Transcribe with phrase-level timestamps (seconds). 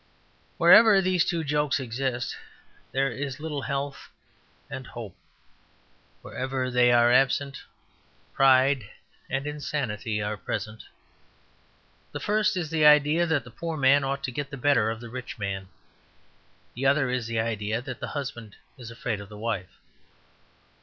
[0.57, 2.35] Wherever those two jokes exist
[2.91, 4.09] there is a little health
[4.67, 5.15] and hope;
[6.23, 7.61] wherever they are absent,
[8.33, 8.89] pride
[9.29, 10.85] and insanity are present.
[12.13, 15.01] The first is the idea that the poor man ought to get the better of
[15.01, 15.67] the rich man.
[16.73, 19.77] The other is the idea that the husband is afraid of the wife.